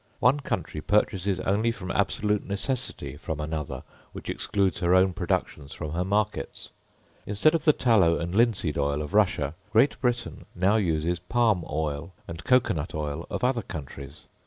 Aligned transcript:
One 0.19 0.39
country 0.39 0.81
purchases 0.81 1.39
only 1.41 1.71
from 1.71 1.91
absolute 1.91 2.43
necessity 2.43 3.17
from 3.17 3.39
another, 3.39 3.83
which 4.13 4.31
excludes 4.31 4.79
her 4.79 4.95
own 4.95 5.13
productions 5.13 5.75
from 5.75 5.91
her 5.91 6.03
markets. 6.03 6.69
Instead 7.27 7.53
of 7.53 7.65
the 7.65 7.71
tallow 7.73 8.17
and 8.17 8.33
linseed 8.33 8.79
oil 8.79 9.03
of 9.03 9.13
Russia, 9.13 9.53
Great 9.71 10.01
Britain 10.01 10.47
now 10.55 10.77
uses 10.77 11.19
palm 11.19 11.63
oil 11.69 12.13
and 12.27 12.43
cocoa 12.43 12.73
nut 12.73 12.95
oil 12.95 13.27
of 13.29 13.43
other 13.43 13.61
countries. 13.61 14.25